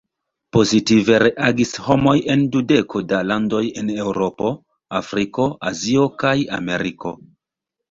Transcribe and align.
Pozitive 0.55 1.17
reagis 1.23 1.73
homoj 1.87 2.13
en 2.37 2.45
dudeko 2.55 3.03
da 3.13 3.21
landoj 3.33 3.61
en 3.83 3.93
Eŭropo, 4.07 4.51
Afriko, 5.03 5.49
Azio 5.75 6.11
kaj 6.27 6.35
Ameriko. 6.61 7.17